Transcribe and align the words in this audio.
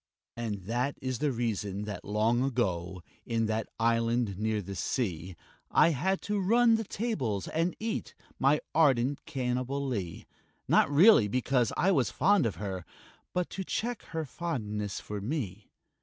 And 0.35 0.63
that 0.63 0.97
is 0.99 1.19
the 1.19 1.31
reason 1.31 1.83
that 1.83 2.03
long 2.03 2.43
ago, 2.43 3.03
In 3.23 3.45
that 3.45 3.69
island 3.79 4.35
near 4.39 4.59
the 4.59 4.73
sea, 4.75 5.35
I 5.69 5.89
had 5.89 6.23
to 6.23 6.43
turn 6.49 6.73
the 6.73 6.83
tables 6.83 7.47
and 7.47 7.75
eat 7.79 8.15
My 8.39 8.61
ardent 8.73 9.23
Cannibalee 9.27 10.25
Not 10.67 10.89
really 10.89 11.27
because 11.27 11.71
I 11.77 11.91
was 11.91 12.09
fond 12.09 12.47
of 12.47 12.55
her, 12.55 12.83
But 13.31 13.51
to 13.51 13.63
check 13.63 14.01
her 14.05 14.25
fondness 14.25 14.99
for 14.99 15.21
me. 15.21 15.69